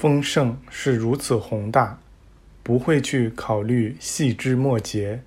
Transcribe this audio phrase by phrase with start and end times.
[0.00, 2.00] 丰盛是如此宏大，
[2.62, 5.22] 不会去考虑细枝末节。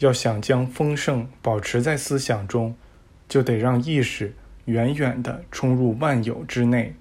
[0.00, 2.74] 要想将丰盛保持在思想中，
[3.28, 4.34] 就得让意识
[4.64, 6.96] 远远地冲入万有之内，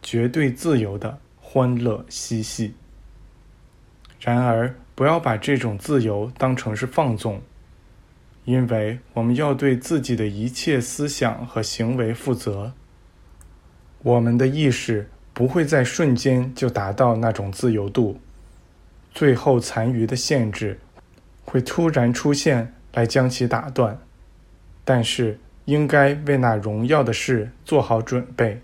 [0.00, 2.72] 绝对自由的欢乐嬉戏。
[4.18, 7.42] 然而，不要把这种自由当成是放纵，
[8.46, 12.72] 因为我们要对自己的一切思想和行为负责。
[14.02, 18.18] 我们的意识不会在瞬间就达到那种自由度，
[19.14, 20.80] 最后残余的限制
[21.44, 23.96] 会突然出现来将其打断。
[24.84, 28.60] 但是，应该为那荣耀的事做好准备。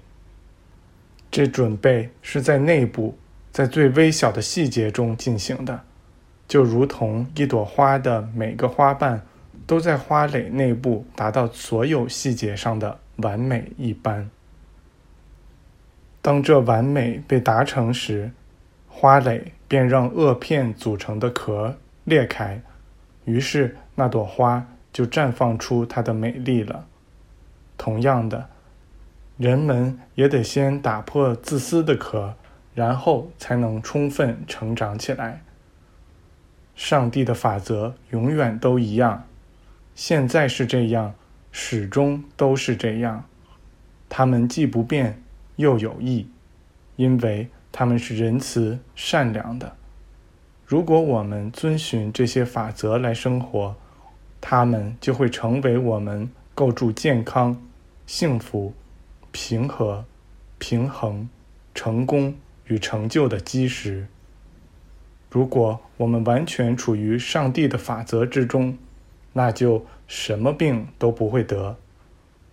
[1.30, 3.16] 这准备是在内部。
[3.52, 5.80] 在最微小的细节中进行的，
[6.48, 9.24] 就如同一朵花的每个花瓣
[9.64, 14.28] 都在花蕾内部达到所有细节上的完美一般。
[16.24, 18.30] 当这完美被达成时，
[18.88, 22.62] 花蕾便让萼片组成的壳裂开，
[23.26, 26.86] 于是那朵花就绽放出它的美丽了。
[27.76, 28.48] 同样的，
[29.36, 32.34] 人们也得先打破自私的壳。
[32.74, 35.44] 然后才能充分成长起来。
[36.74, 39.28] 上帝的法则永远都一样，
[39.94, 41.14] 现在是这样，
[41.52, 43.26] 始终都是这样。
[44.08, 45.22] 他们既不变
[45.56, 46.28] 又有益，
[46.96, 49.76] 因为他们是仁慈善良的。
[50.66, 53.76] 如果我们遵循这些法则来生活，
[54.40, 57.60] 他们就会成为我们构筑健康、
[58.06, 58.72] 幸福、
[59.32, 60.04] 平和、
[60.58, 61.28] 平衡、
[61.74, 62.34] 成功。
[62.66, 64.06] 与成就的基石。
[65.30, 68.78] 如果我们完全处于上帝的法则之中，
[69.34, 71.76] 那就什么病都不会得。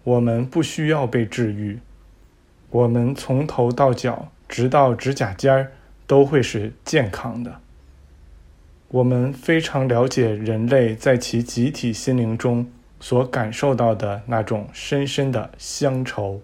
[0.03, 1.79] 我们不需要被治愈，
[2.71, 5.71] 我们从头到脚，直到指甲尖儿，
[6.07, 7.59] 都会是健康的。
[8.87, 16.41] 我们非常了解人类在其集体心灵中所感受到的那种深深的乡愁。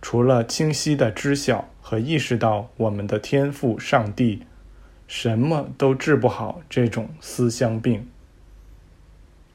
[0.00, 1.68] 除了清晰的知晓。
[1.88, 4.42] 和意识到我们的天赋，上帝，
[5.06, 8.08] 什么都治不好这种思乡病。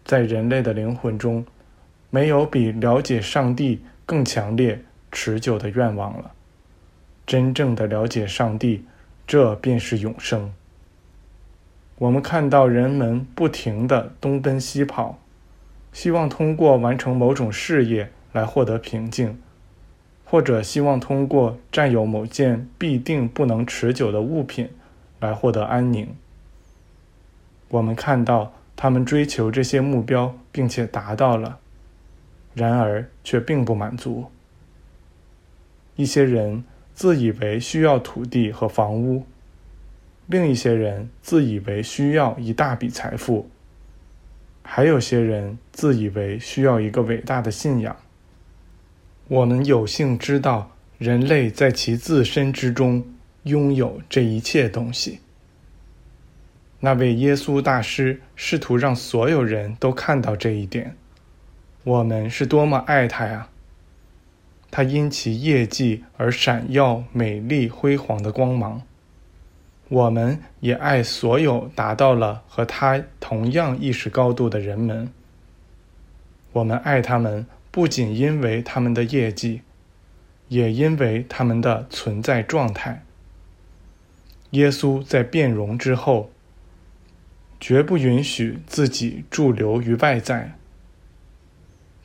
[0.06, 1.46] 在人类的灵魂中，
[2.10, 4.82] 没有比了解上帝更强烈、
[5.12, 6.32] 持久的愿望了。
[7.26, 8.86] 真正的了解上帝，
[9.28, 10.54] 这便是永生。
[11.98, 15.20] 我们看到人们不停地东奔西跑，
[15.94, 19.40] 希望通过完成某种事业来获得平静。
[20.24, 24.70] 或者希望通过占有某件必定不能持久的物品
[25.20, 26.16] 来获得安宁。
[27.68, 31.60] 我们看到他们追求这些目标，并且达到了，
[32.54, 34.32] 然而却并不满足。
[35.96, 36.64] 一些人
[36.94, 39.26] 自以为需要土地和房屋，
[40.28, 43.50] 另一些人自以为需要一大笔财富，
[44.64, 47.96] 还有些人自以为需要一个伟大的信仰。
[49.28, 53.06] 我们有幸知道，人类在其自身之中
[53.44, 55.20] 拥有这一切东西。
[56.80, 60.96] 那位耶稣大师试图让所有人都看到这一点。
[61.84, 63.48] 我们是多么爱他呀！
[64.72, 68.82] 他因其业绩而闪耀、美丽、辉煌的光芒。
[69.90, 75.12] 我们也爱所有达到了和他同样意识高度的人们。
[76.54, 77.46] 我们爱他们。
[77.74, 79.62] 不仅因为他们的业绩，
[80.50, 83.06] 也因为他们的存在状态。
[84.50, 86.32] 耶稣在变容之后，
[87.62, 90.58] 绝不允许自己驻留于外在。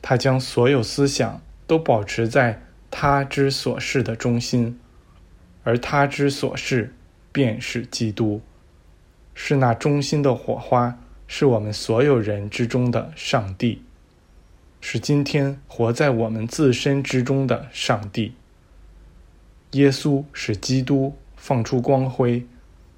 [0.00, 4.78] 他将所有思想都保持在他之所事的中心，
[5.64, 6.94] 而他之所事
[7.32, 8.40] 便是基督，
[9.34, 13.82] 是那中心的火花，是我们所有人之中的上帝。
[14.80, 18.34] 是今天活在我们自身之中的上帝。
[19.72, 22.46] 耶稣使基督放出光辉，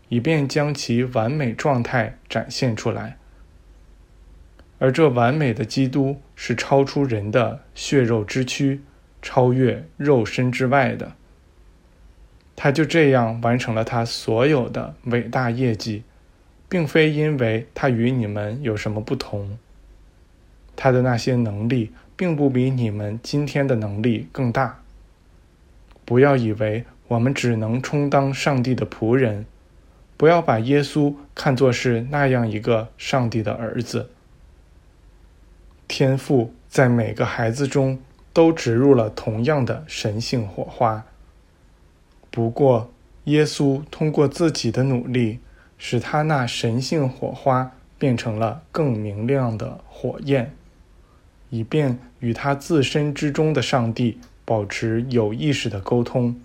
[0.08, 3.17] 以便将其完美状态展现出来。
[4.78, 8.80] 而这完美的基督是超出人的血肉之躯，
[9.20, 11.12] 超越肉身之外的。
[12.54, 16.02] 他就这样完成了他所有的伟大业绩，
[16.68, 19.58] 并非因为他与你们有什么不同。
[20.74, 24.80] 他的那些能力并不比你们今天的能力更大。
[26.04, 29.44] 不要以为我们只能充当上帝的仆人，
[30.16, 34.10] 不要把耶稣看作是那样一个上帝的儿子。
[35.88, 37.98] 天赋在每个孩子中
[38.32, 41.04] 都植入了同样的神性火花。
[42.30, 42.92] 不过，
[43.24, 45.40] 耶稣通过自己的努力，
[45.78, 50.54] 使他那神性火花变成了更明亮的火焰，
[51.50, 56.40] 以便与他自身之中的上帝保持有意识的沟通。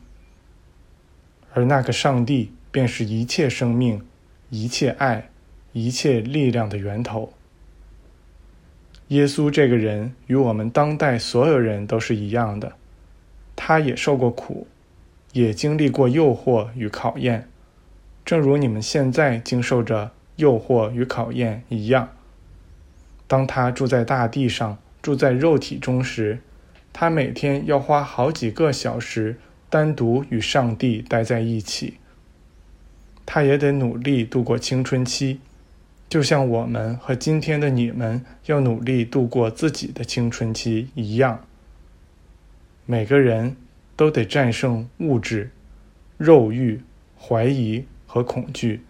[1.53, 4.01] 而那个上帝便是一切生命、
[4.49, 5.29] 一切爱、
[5.73, 7.33] 一切力量的源头。
[9.13, 12.73] 耶稣这个人与我们当代所有人都是一样的，
[13.55, 14.65] 他也受过苦，
[15.33, 17.47] 也经历过诱惑与考验，
[18.25, 22.09] 正如你们现在经受着诱惑与考验一样。
[23.27, 26.39] 当他住在大地上，住在肉体中时，
[26.91, 29.35] 他每天要花好几个小时
[29.69, 31.99] 单独与上帝待在一起。
[33.27, 35.39] 他也得努力度过青春期。
[36.13, 41.43] 就像我们和今天的你们要努力度过自己的青春期一样，
[42.85, 43.55] 每个人
[43.95, 45.49] 都得战胜物质、
[46.19, 46.79] 肉欲、
[47.19, 48.81] 怀疑和恐惧，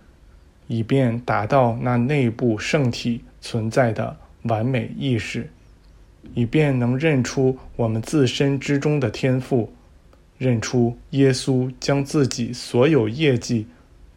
[0.68, 5.50] 以便达到那内部圣体存在的完美意识，
[6.34, 9.72] 以便能认出我们自身之中的天赋，
[10.38, 13.66] 认出耶稣将自己所有业绩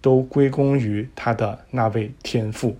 [0.00, 2.76] 都归功于他的那位天赋。